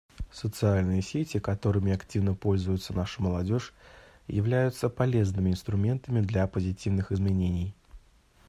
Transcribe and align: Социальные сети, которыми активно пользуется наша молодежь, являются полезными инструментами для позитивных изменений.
Социальные 0.31 1.03
сети, 1.03 1.37
которыми 1.37 1.93
активно 1.93 2.33
пользуется 2.33 2.91
наша 2.91 3.21
молодежь, 3.21 3.71
являются 4.27 4.89
полезными 4.89 5.51
инструментами 5.51 6.21
для 6.21 6.47
позитивных 6.47 7.11
изменений. 7.11 7.75